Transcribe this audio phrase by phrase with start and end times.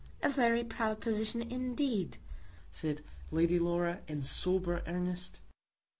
[0.23, 2.17] "A very proud position indeed,"
[2.71, 5.39] said Lady Laura, in sober earnest.